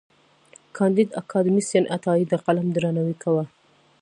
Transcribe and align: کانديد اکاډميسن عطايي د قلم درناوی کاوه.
کانديد 0.77 1.09
اکاډميسن 1.21 1.83
عطايي 1.95 2.23
د 2.27 2.33
قلم 2.45 2.67
درناوی 2.75 3.15
کاوه. 3.23 3.43